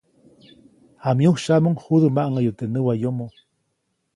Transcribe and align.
Jamyusyaʼmuŋ 1.03 1.75
judä 1.83 2.07
maʼŋäyu 2.15 2.51
teʼ 2.57 2.69
näwayomo. 2.73 3.27